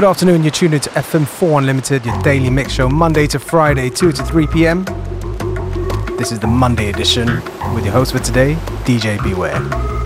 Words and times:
Good 0.00 0.08
afternoon, 0.08 0.42
you're 0.44 0.50
tuned 0.50 0.72
into 0.72 0.88
FM4 0.88 1.58
Unlimited, 1.58 2.06
your 2.06 2.18
daily 2.22 2.48
mix 2.48 2.72
show, 2.72 2.88
Monday 2.88 3.26
to 3.26 3.38
Friday, 3.38 3.90
2 3.90 4.12
to 4.12 4.24
3 4.24 4.46
p.m. 4.46 4.84
This 6.16 6.32
is 6.32 6.40
the 6.40 6.46
Monday 6.46 6.88
edition 6.88 7.26
with 7.74 7.84
your 7.84 7.92
host 7.92 8.12
for 8.12 8.18
today, 8.18 8.54
DJ 8.86 9.22
Beware. 9.22 9.99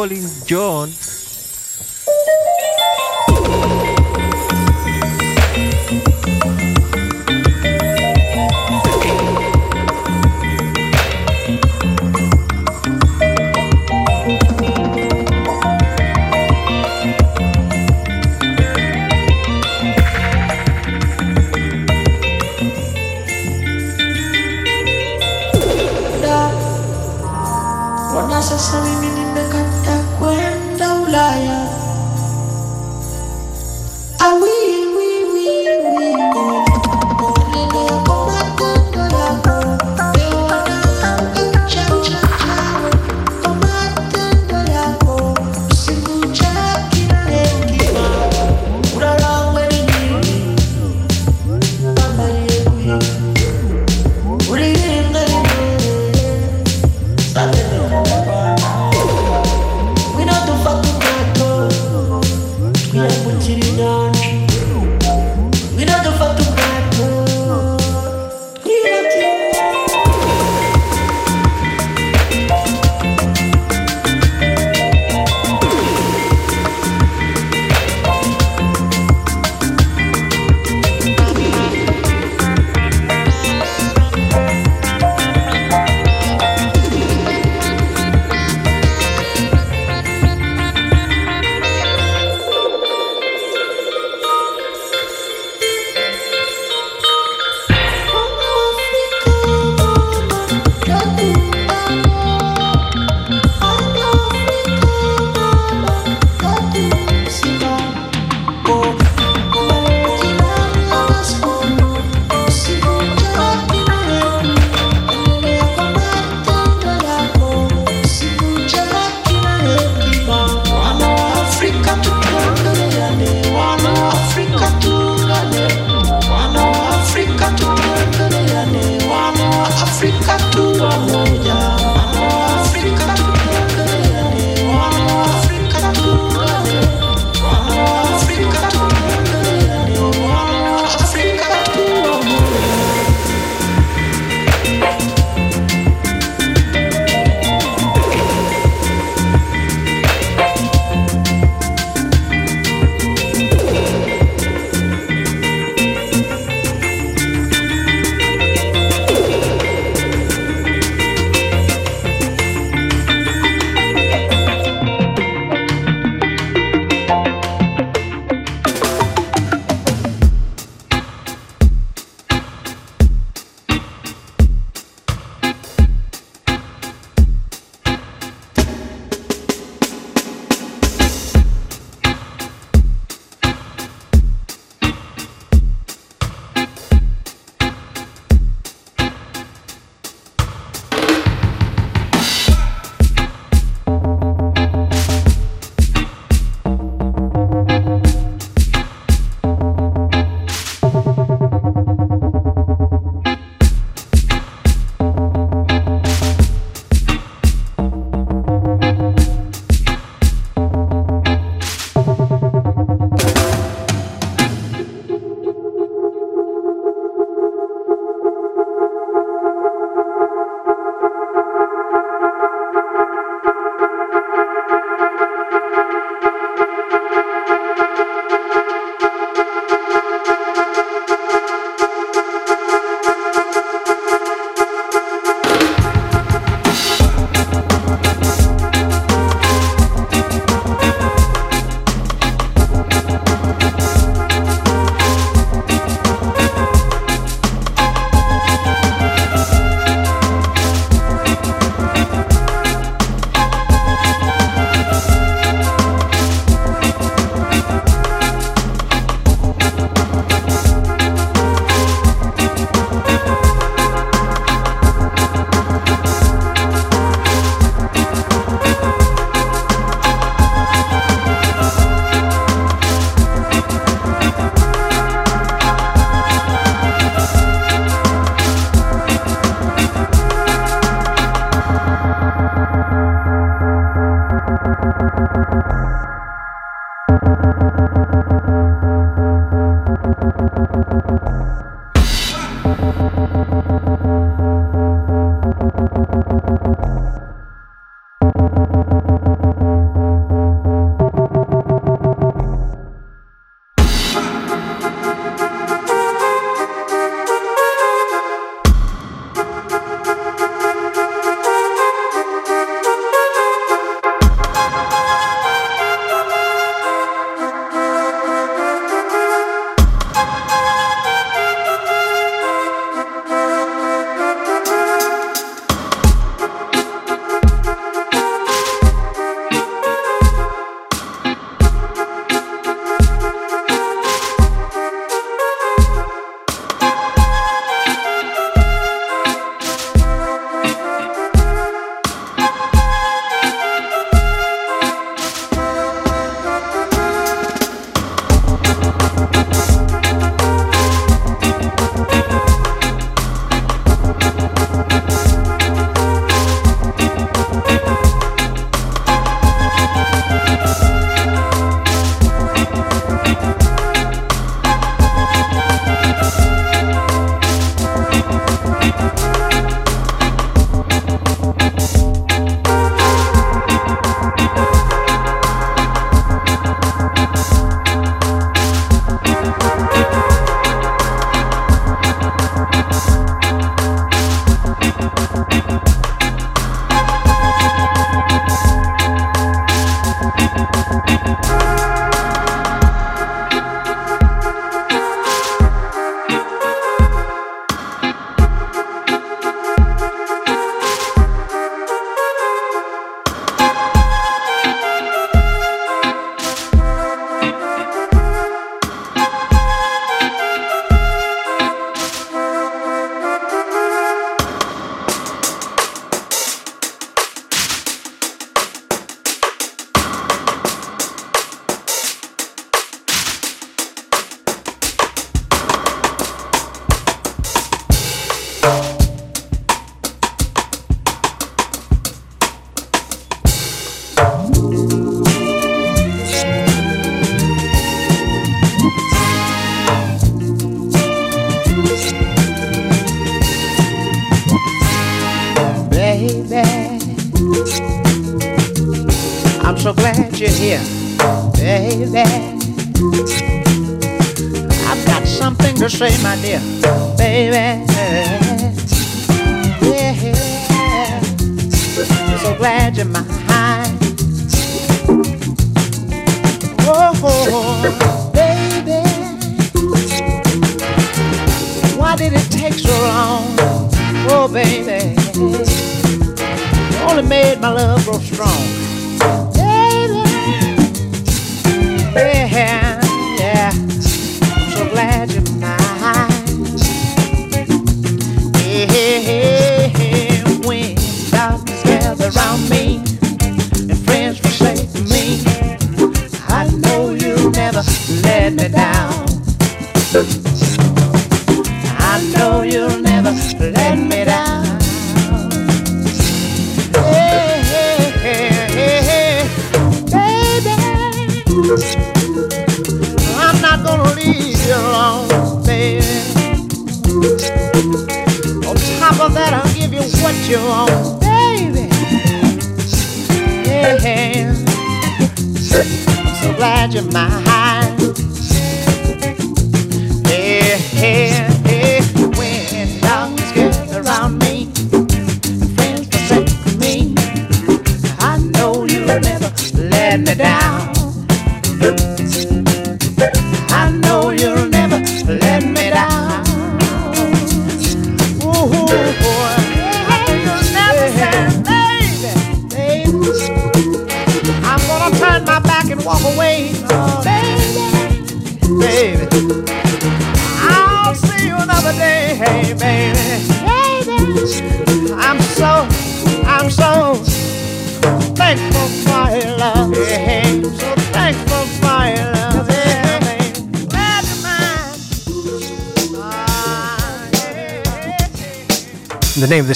Calling 0.00 0.24
John 0.46 0.88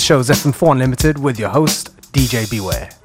show 0.04 0.18
is 0.18 0.28
FM4 0.28 0.72
Unlimited 0.72 1.18
with 1.18 1.38
your 1.38 1.48
host, 1.48 1.96
DJ 2.12 2.50
Beware. 2.50 3.03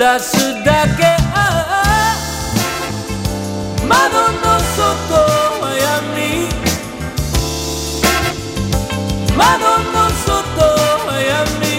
lasidake 0.00 1.12
ah, 1.36 1.64
ah. 1.84 2.14
madono 3.90 4.54
soko 4.76 5.22
ayami 5.68 6.30
madono 9.38 10.04
soko 10.24 10.68
ayami 11.16 11.69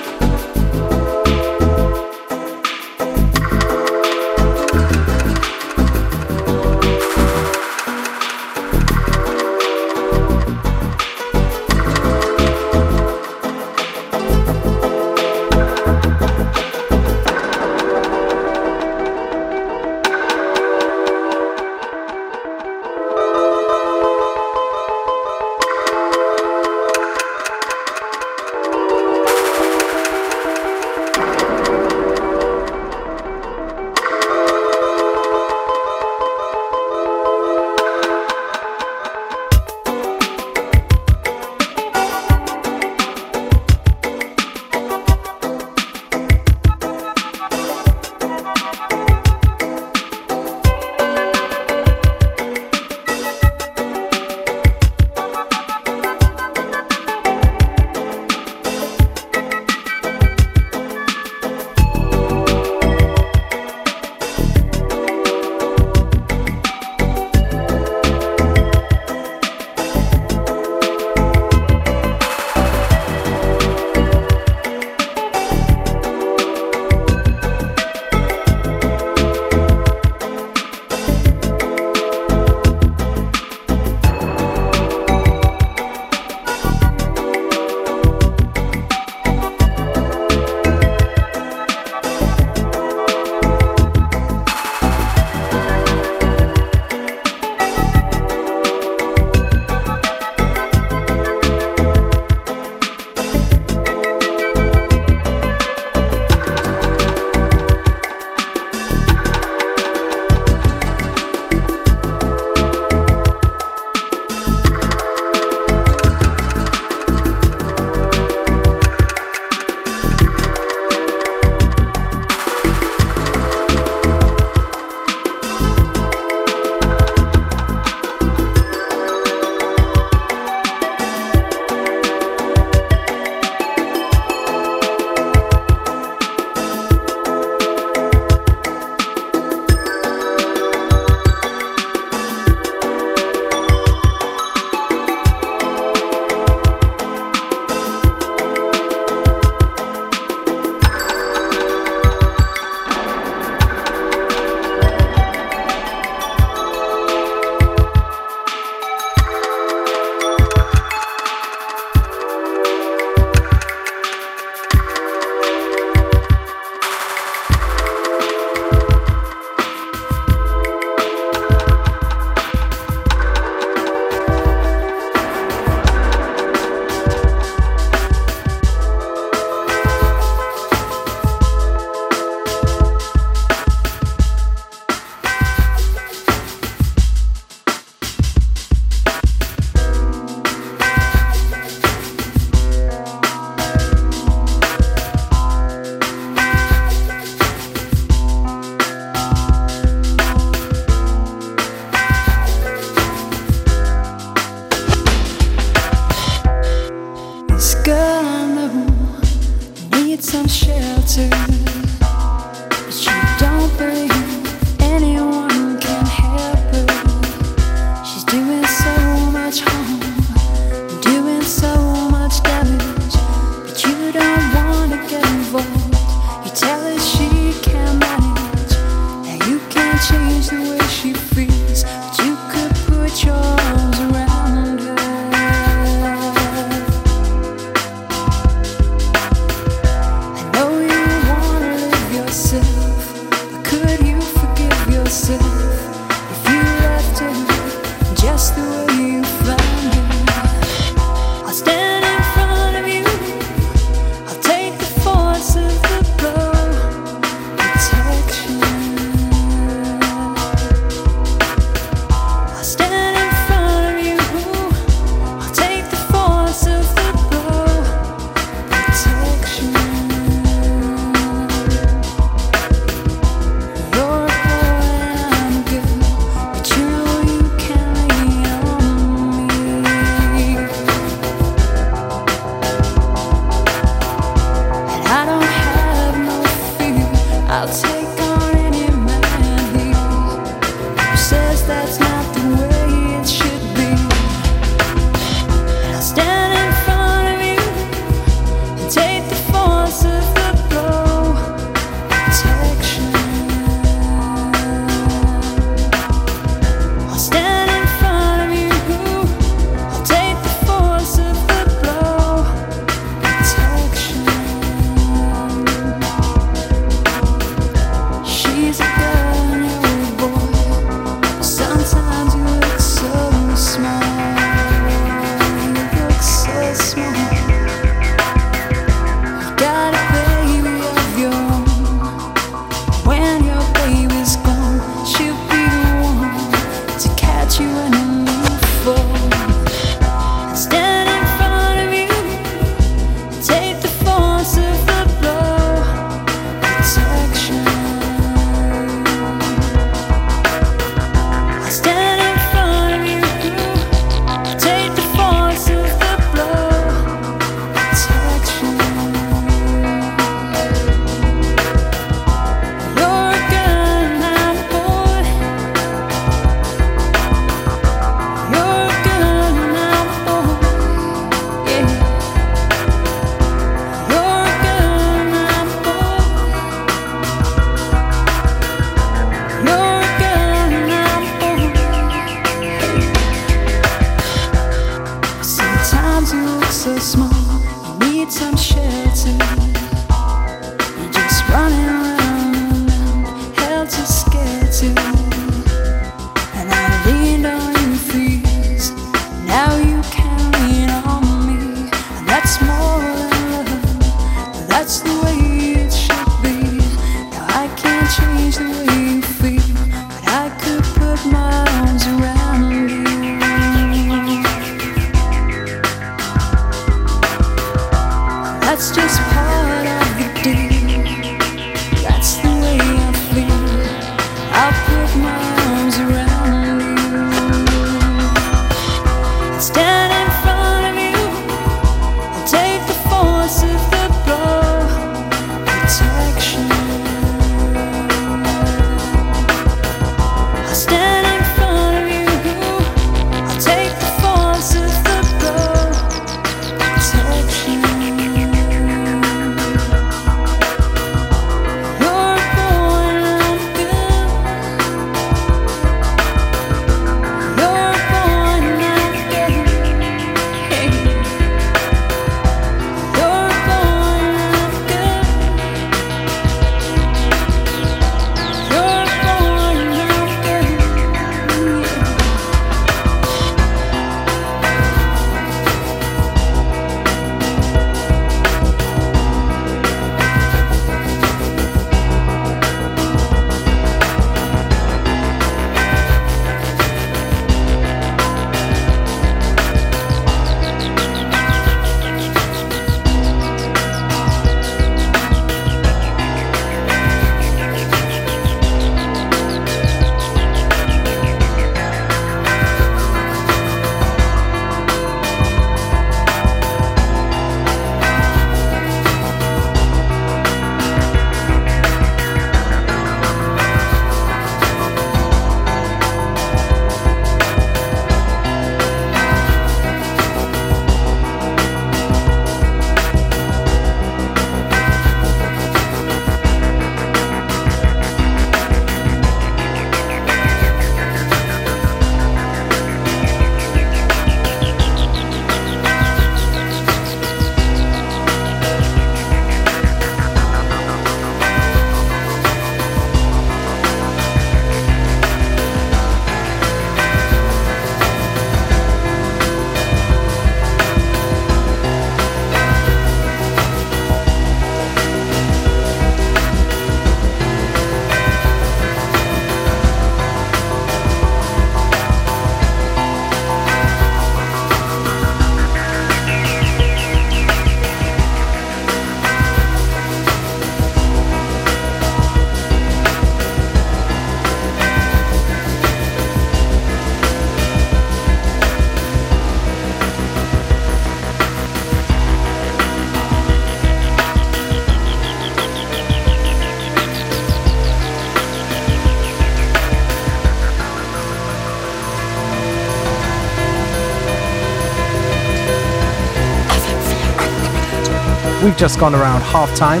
just 598.80 598.98
gone 598.98 599.14
around 599.14 599.42
half 599.42 599.74
time. 599.76 600.00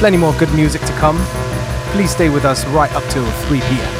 Plenty 0.00 0.16
more 0.16 0.32
good 0.40 0.52
music 0.54 0.82
to 0.82 0.92
come. 0.94 1.16
Please 1.92 2.10
stay 2.10 2.28
with 2.28 2.44
us 2.44 2.66
right 2.66 2.92
up 2.94 3.04
till 3.10 3.24
3 3.46 3.60
p.m. 3.60 3.99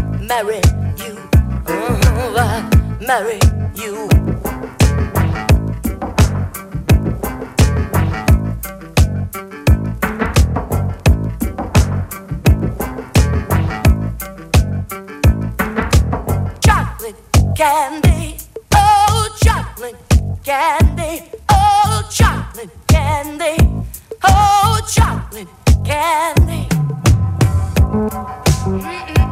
marry 0.21 0.61
you 0.97 1.31
thinking 1.65 2.37
I'll 2.37 2.69
marry 2.99 3.39
you. 3.75 4.07
Chocolate 16.61 17.15
candy. 17.55 18.37
Oh, 18.73 19.37
chocolate 19.41 19.95
candy. 20.43 21.31
Oh, 21.49 22.07
chocolate 22.11 22.69
candy. 22.87 23.57
Oh, 24.23 24.79
chocolate 24.87 25.47
candy. 25.83 26.67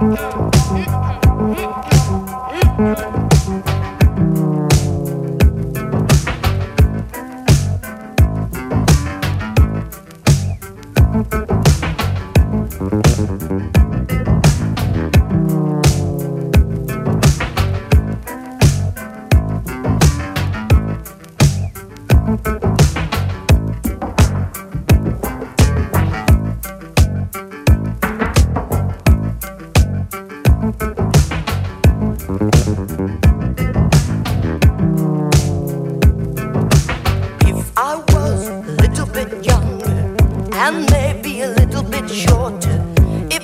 If 0.02 0.40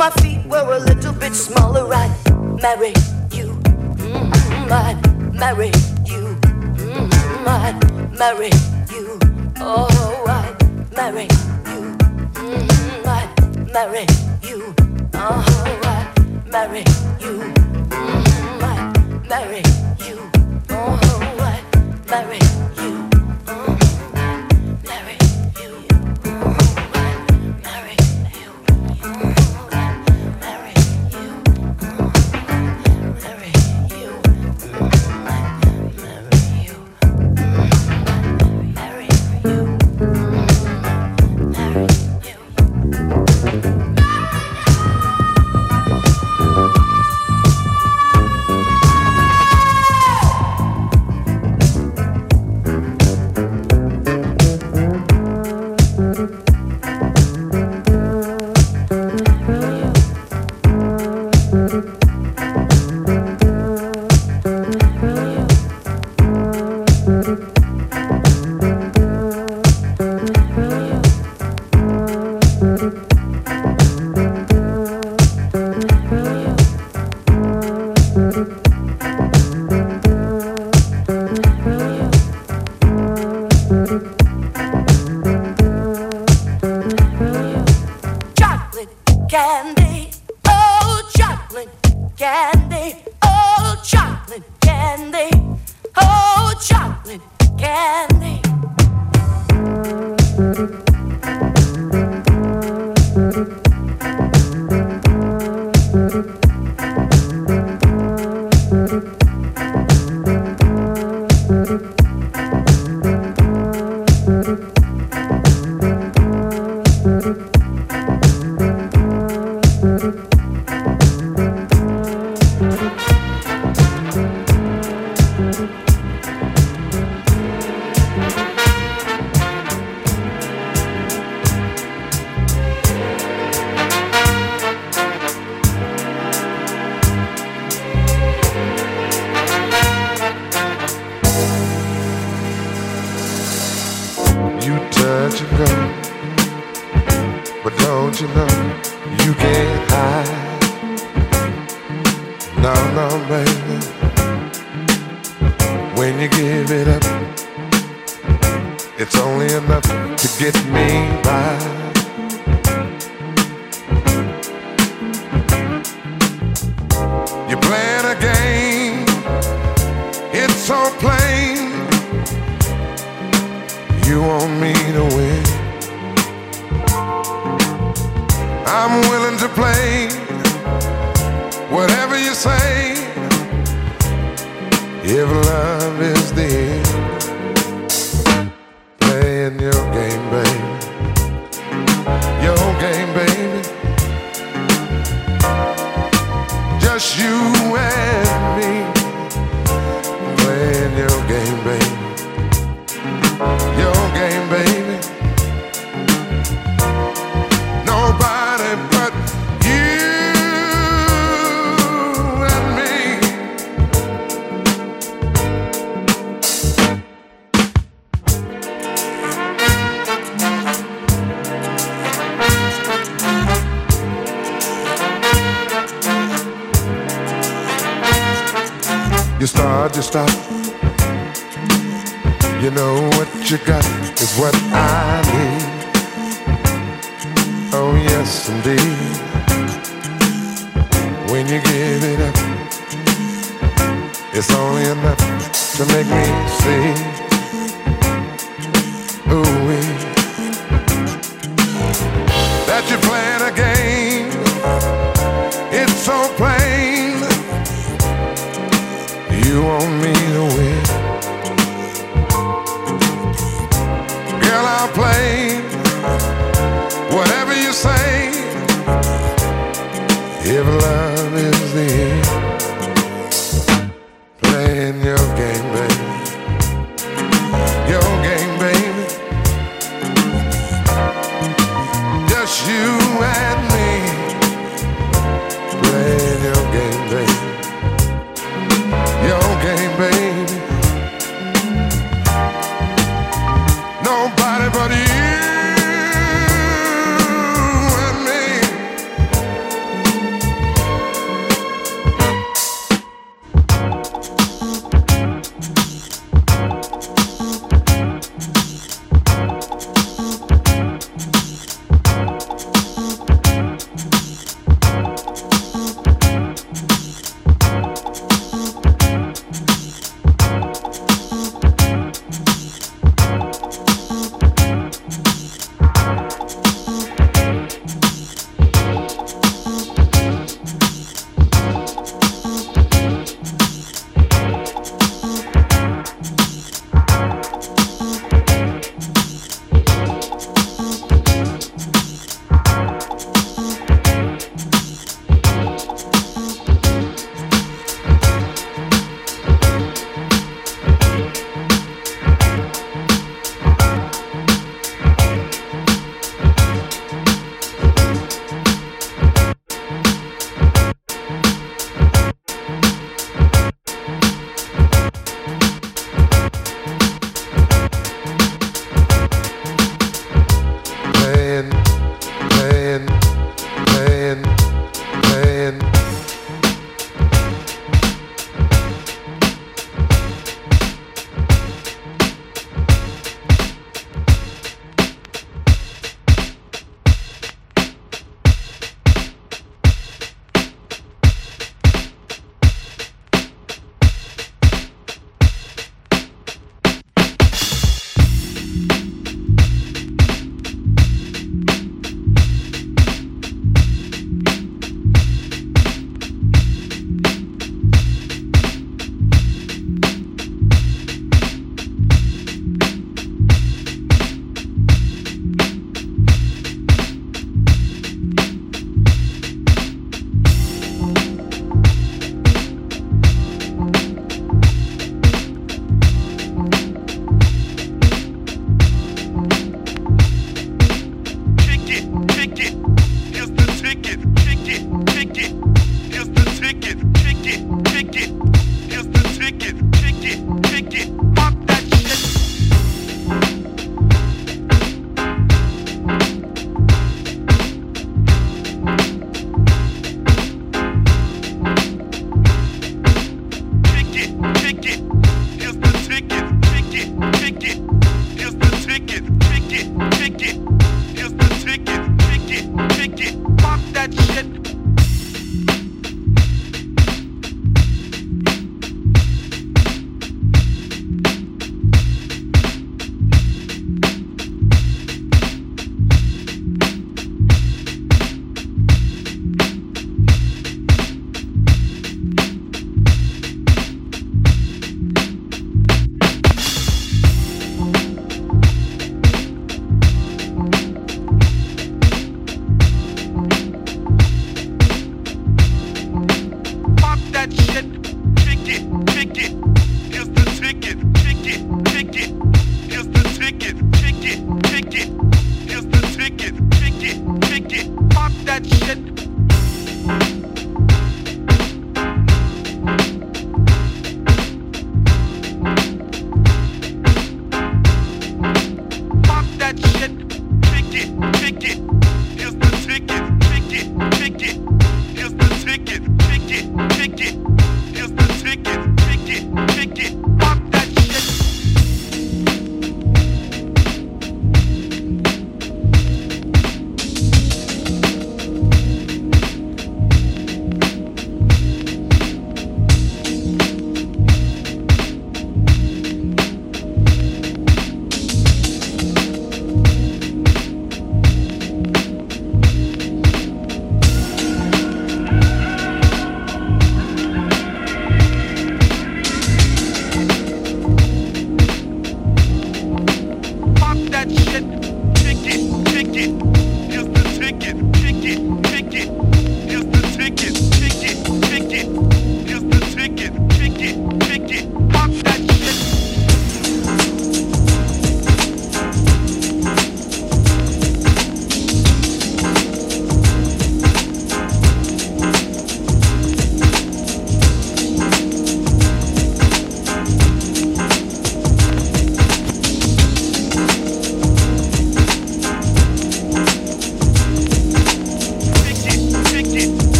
my 0.00 0.08
feet 0.22 0.42
were 0.46 0.76
a 0.76 0.78
little 0.78 1.12
bit 1.12 1.34
smaller, 1.34 1.92
I'd 1.92 2.10
marry 2.62 2.94
you. 3.32 3.48
Mm, 4.00 4.70
I'd 4.70 5.34
marry 5.34 5.66
you. 6.06 6.22
Mm, 6.80 7.46
I'd 7.46 8.18
marry 8.18 8.48
you. 8.90 9.18
Oh, 9.58 10.24
I'd 10.26 10.96
marry 10.96 11.24
you. 11.24 11.82
Mm, 12.32 13.06
I'd 13.06 13.72
marry 13.74 14.06
you. 14.42 14.74
Oh, 15.12 15.44
I'd 15.84 16.46
marry 16.50 16.78
you. 17.20 17.34
Mm, 17.90 18.62
I'd 18.72 19.28
marry 19.28 19.62
you. 20.06 20.30
Oh, 20.70 20.98
I'd 21.50 22.08
marry 22.08 22.38
you. 22.78 22.99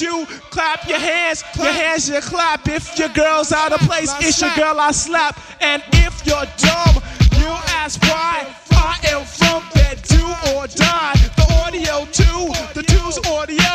You 0.00 0.26
clap 0.50 0.88
your 0.88 0.98
hands? 0.98 1.44
Your 1.56 1.72
hands 1.72 2.08
you 2.08 2.20
clap. 2.20 2.68
If 2.68 2.98
your 2.98 3.08
girl's 3.10 3.52
out 3.52 3.72
of 3.72 3.80
place, 3.80 4.12
it's 4.20 4.40
your 4.40 4.54
girl 4.56 4.78
I 4.80 4.90
slap. 4.90 5.38
And 5.60 5.82
if 5.92 6.26
you're 6.26 6.46
dumb, 6.58 7.02
you 7.38 7.48
ask 7.78 8.00
why. 8.02 8.54
I 8.72 8.98
am 9.12 9.24
from 9.24 9.62
that 9.74 10.02
do 10.02 10.24
or 10.54 10.66
die. 10.66 11.14
The 11.36 11.46
audio 11.62 12.04
two, 12.12 12.52
the 12.74 12.82
two's 12.82 13.18
audio. 13.26 13.74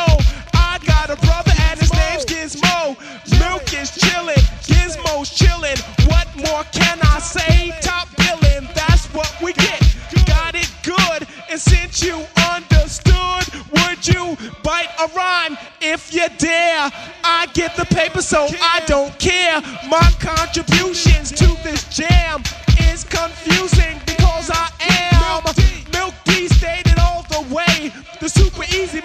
I 0.54 0.78
got 0.84 1.10
a 1.10 1.16
brother 1.16 1.52
and 1.68 1.80
his 1.80 1.92
name's 1.92 2.24
Gizmo. 2.24 2.96
Milk 3.40 3.72
is 3.74 3.90
chillin', 3.90 4.44
Gizmo's 4.62 5.30
chillin'. 5.30 5.80
What 6.08 6.28
more 6.36 6.64
can 6.72 6.98
I 7.02 7.18
say? 7.18 7.72
Top 7.80 8.08
billin', 8.16 8.68
that's 8.74 9.06
what 9.14 9.32
we 9.42 9.52
get. 9.54 9.80
Got 10.26 10.54
it 10.54 10.70
good, 10.82 11.26
and 11.50 11.60
since 11.60 12.02
you 12.02 12.24
understood, 12.52 13.44
would 13.72 14.06
you 14.06 14.36
bite 14.96 15.10
a 15.10 15.14
rhyme 15.14 15.58
if 15.80 16.12
you 16.12 16.28
dare? 16.38 16.90
I 17.24 17.46
get 17.54 17.76
the 17.76 17.84
paper, 17.86 18.22
so 18.22 18.46
I 18.60 18.82
don't 18.86 19.16
care. 19.18 19.60
My 19.88 20.12
contributions 20.20 21.30
to 21.32 21.46
this 21.62 21.84
jam 21.84 22.42
is 22.90 23.04
confusing 23.04 24.00
because 24.06 24.50
I 24.52 24.70
am 24.80 25.42
Milk 25.92 26.14
Dee 26.24 26.48
stated 26.48 26.98
all 26.98 27.24
the 27.30 27.54
way. 27.54 27.92
The 28.20 28.28
super 28.28 28.64
easy 28.64 28.99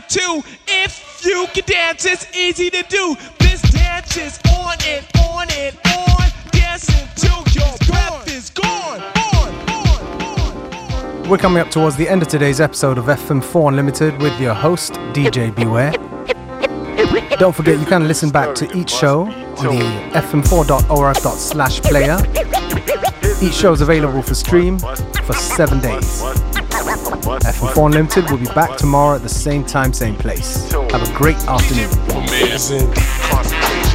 Two. 0.00 0.42
If 0.66 1.22
you 1.24 1.46
can 1.52 1.64
dance, 1.66 2.06
it's 2.06 2.26
easy 2.34 2.70
to 2.70 2.82
do. 2.88 3.14
This 3.38 3.60
dance 3.60 4.16
is 4.16 4.38
on 4.56 4.76
and 4.86 5.06
on 5.18 5.50
and 5.50 5.76
on. 5.86 6.30
Dancing 6.50 7.06
till 7.14 7.44
your 7.52 7.76
breath 7.86 8.26
is 8.28 8.48
gone. 8.48 9.02
On, 9.02 9.54
on, 9.68 10.22
on. 10.22 11.28
We're 11.28 11.36
coming 11.36 11.60
up 11.60 11.70
towards 11.70 11.96
the 11.96 12.08
end 12.08 12.22
of 12.22 12.28
today's 12.28 12.58
episode 12.60 12.96
of 12.96 13.04
FM4 13.04 13.68
Unlimited 13.68 14.20
with 14.22 14.40
your 14.40 14.54
host, 14.54 14.94
DJ 15.12 15.54
Beware. 15.54 15.92
Don't 17.38 17.54
forget, 17.54 17.78
you 17.78 17.84
can 17.86 18.08
listen 18.08 18.30
back 18.30 18.54
to 18.54 18.74
each 18.76 18.90
show 18.90 19.22
on 19.22 19.76
the 19.76 19.84
fm4.orf.slash 20.14 21.80
player. 21.82 22.16
Each 23.42 23.54
show 23.54 23.72
is 23.72 23.82
available 23.82 24.22
for 24.22 24.34
stream 24.34 24.78
for 24.78 25.34
seven 25.34 25.80
days. 25.80 26.41
FM4 27.22 27.86
Unlimited 27.86 28.30
will 28.30 28.38
be 28.38 28.46
back 28.46 28.76
tomorrow 28.76 29.16
at 29.16 29.22
the 29.22 29.28
same 29.28 29.64
time, 29.64 29.92
same 29.92 30.16
place. 30.16 30.70
Have 30.72 31.08
a 31.08 31.12
great 31.14 31.36
afternoon. 31.46 31.90
Concentration. 32.08 33.92